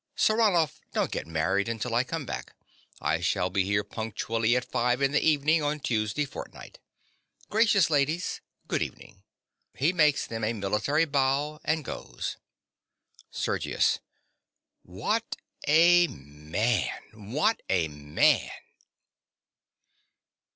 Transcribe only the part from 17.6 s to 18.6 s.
a man!